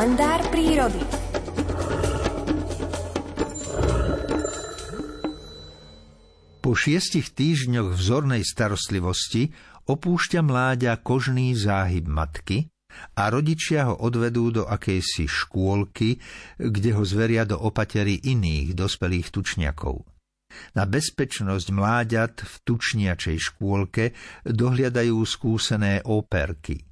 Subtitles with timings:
[0.00, 1.04] kalendár prírody.
[6.64, 9.52] Po šiestich týždňoch vzornej starostlivosti
[9.84, 12.72] opúšťa mláďa kožný záhyb matky
[13.12, 16.16] a rodičia ho odvedú do akejsi škôlky,
[16.56, 20.00] kde ho zveria do opatery iných dospelých tučniakov.
[20.80, 24.16] Na bezpečnosť mláďat v tučniačej škôlke
[24.48, 26.88] dohliadajú skúsené operky–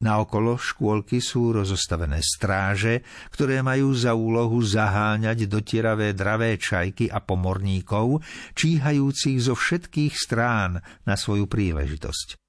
[0.00, 8.24] Naokolo škôlky sú rozostavené stráže, ktoré majú za úlohu zaháňať dotieravé dravé čajky a pomorníkov,
[8.56, 12.39] číhajúcich zo všetkých strán na svoju príležitosť.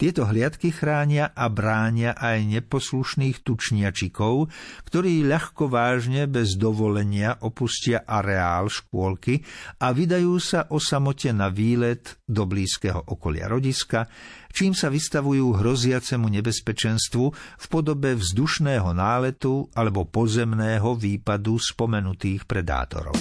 [0.00, 4.48] Tieto hliadky chránia a bránia aj neposlušných tučniačikov,
[4.88, 9.44] ktorí ľahko vážne bez dovolenia opustia areál škôlky
[9.84, 14.08] a vydajú sa o samote na výlet do blízkeho okolia rodiska,
[14.56, 17.24] čím sa vystavujú hroziacemu nebezpečenstvu
[17.60, 23.20] v podobe vzdušného náletu alebo pozemného výpadu spomenutých predátorov.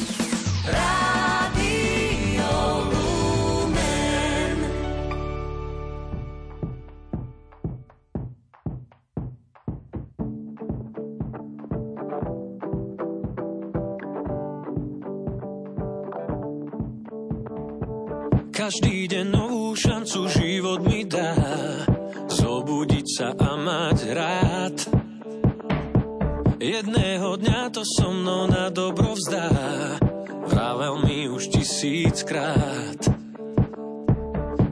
[18.60, 21.32] Každý deň novú šancu život mi dá.
[22.28, 24.78] Zobudiť sa a mať rád.
[26.60, 29.48] Jedného dňa to so mnou na dobro vzdá.
[30.52, 33.00] Vravel mi už tisíckrát.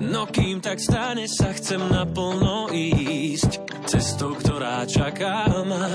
[0.03, 3.87] No kým tak stane sa chcem naplno ísť.
[3.87, 5.87] Cestou, ktorá čaká ma.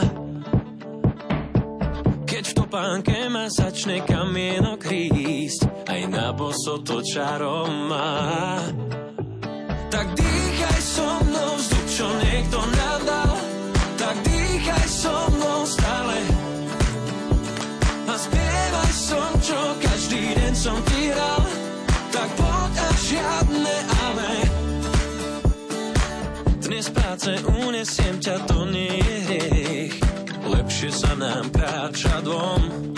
[2.25, 8.65] Keď v topánke ma začne kamienok rísť, aj na boso to čarom má.
[9.93, 13.33] Tak dýchaj so mnou vzduch, čo niekto nadal,
[14.01, 16.19] tak dýchaj so mnou stále.
[18.09, 21.45] A spievaj som, čo každý deň som ti hral,
[22.09, 23.77] tak poď a žiadne
[24.09, 24.33] ale.
[26.65, 27.31] Dnes práce
[27.69, 29.97] unesiem ťa, to nie je hriech
[30.43, 32.92] lepšie sa nám kráča dvom.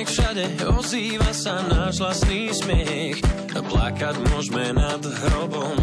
[0.00, 3.20] Nech všade ozýva sa náš vlastný smiech
[3.52, 5.76] a plakať môžeme nad hrobom.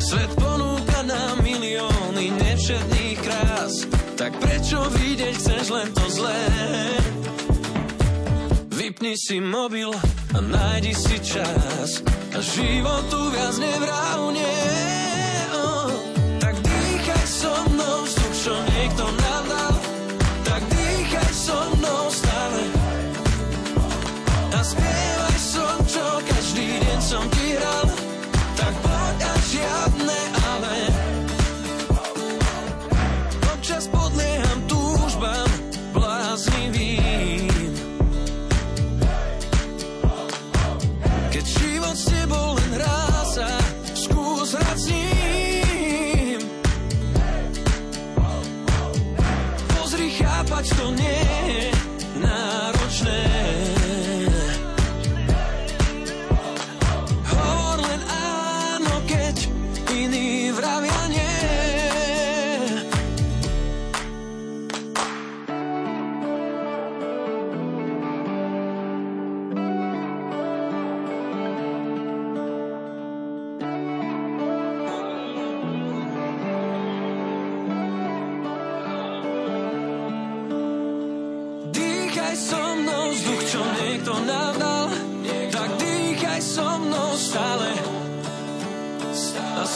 [0.00, 3.84] Svet ponúka nám milióny nevšetných krás,
[4.16, 6.40] tak prečo vidieť chceš len to zlé?
[8.72, 9.92] Vypni si mobil
[10.32, 12.00] a nájdi si čas
[12.32, 14.95] a životu viac nevrávne.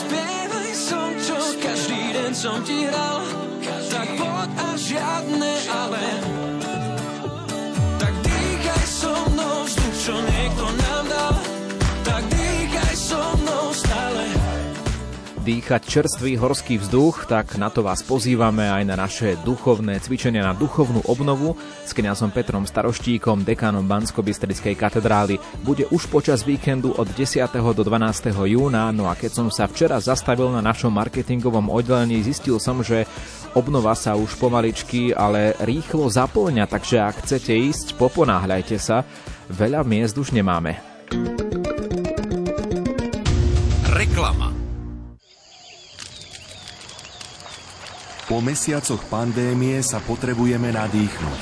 [0.01, 3.21] Spievaj som, čo každý deň som ti hral.
[3.91, 5.50] Tak poď a žiadne
[15.51, 20.55] dýchať čerstvý horský vzduch, tak na to vás pozývame aj na naše duchovné cvičenia na
[20.55, 24.23] duchovnú obnovu s kňazom Petrom Staroštíkom, dekánom bansko
[24.79, 25.43] katedrály.
[25.67, 27.51] Bude už počas víkendu od 10.
[27.51, 28.31] do 12.
[28.47, 33.03] júna, no a keď som sa včera zastavil na našom marketingovom oddelení, zistil som, že
[33.51, 39.03] obnova sa už pomaličky, ale rýchlo zaplňa, takže ak chcete ísť, poponáhľajte sa,
[39.51, 40.90] veľa miest už nemáme.
[48.31, 51.39] Po mesiacoch pandémie sa potrebujeme nadýchnuť.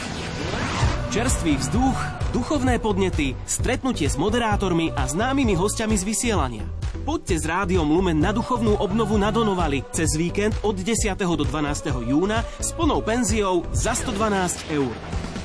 [1.14, 1.94] Čerstvý vzduch
[2.34, 6.66] duchovné podnety, stretnutie s moderátormi a známymi hostiami z vysielania.
[7.06, 11.14] Poďte s rádiom Lumen na duchovnú obnovu na Donovali cez víkend od 10.
[11.14, 12.10] do 12.
[12.10, 14.90] júna s plnou penziou za 112 eur.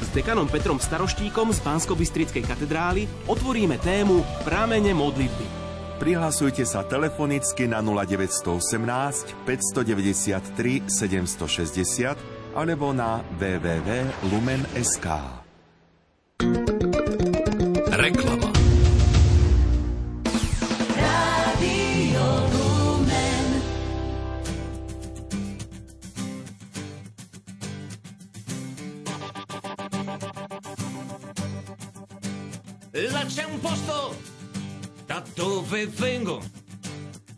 [0.01, 1.93] S dekanom Petrom Staroštíkom z bansko
[2.41, 5.64] katedrály otvoríme tému Prámene modlitby.
[6.05, 8.61] Prihlasujte sa telefonicky na 0918
[9.49, 15.07] 593 760 alebo na www.lumen.sk.
[17.89, 18.53] Reklama.
[33.25, 34.15] C'è un posto
[35.35, 36.43] dove vengo,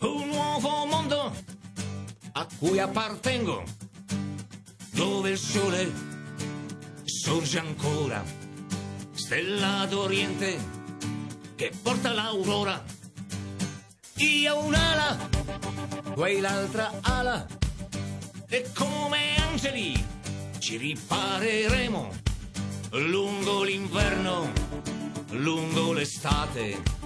[0.00, 1.34] un nuovo mondo
[2.32, 3.64] a cui appartengo,
[4.92, 5.92] dove il sole
[7.04, 8.22] sorge ancora,
[9.12, 10.58] stella d'Oriente
[11.54, 12.84] che porta l'aurora.
[14.16, 15.28] Io un'ala,
[16.12, 17.46] quell'altra ala,
[18.48, 20.04] e come angeli
[20.58, 22.12] ci ripareremo
[22.90, 24.52] lungo l'inverno,
[25.30, 27.05] lungo l'estate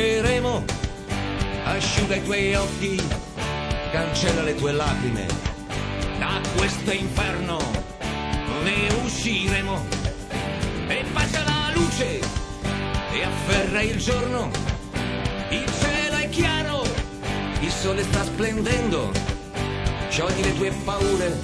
[0.00, 0.64] la lasceremo.
[1.64, 3.02] Asciuga i tuoi occhi,
[3.92, 5.26] cancella le tue lacrime.
[6.18, 7.58] Da questo inferno
[8.62, 9.86] ne usciremo.
[10.88, 12.20] E bacia la luce
[13.12, 14.50] e afferra il giorno.
[15.50, 16.82] Il cielo è chiaro,
[17.60, 19.12] il sole sta splendendo.
[20.08, 21.40] Sciogli le tue paure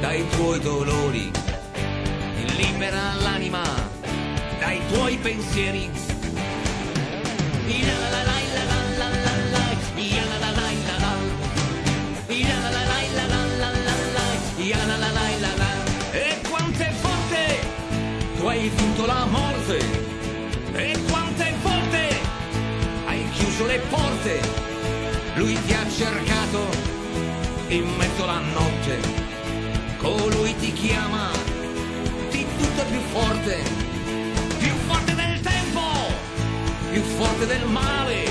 [0.00, 1.30] dai tuoi dolori.
[2.56, 3.62] Libera l'anima
[4.58, 6.17] dai tuoi pensieri
[16.12, 17.60] e quante volte
[18.36, 19.78] tu hai vinto la morte.
[20.72, 22.20] E quante volte
[23.06, 24.40] hai chiuso le porte.
[25.34, 26.60] Lui ti ha cercato
[27.68, 29.26] in mezzo alla notte.
[29.98, 31.30] Colui ti chiama
[32.30, 33.87] di tutto più forte
[37.18, 38.22] forte del male,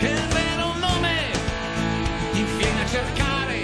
[0.00, 1.30] che il vero nome
[2.32, 3.62] ti viene a cercare,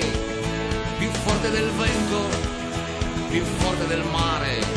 [0.99, 2.29] più forte del vento,
[3.29, 4.70] più forte del mare,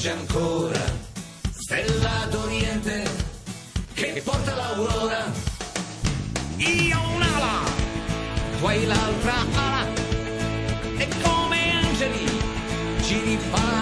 [0.00, 0.82] sorge ancora,
[1.52, 3.08] stella d'Oriente
[3.94, 5.30] che porta l'aurora.
[6.56, 7.60] Io un'ala,
[8.58, 9.86] tu hai l'altra ala,
[10.96, 12.26] e come angeli
[13.02, 13.79] ci lungo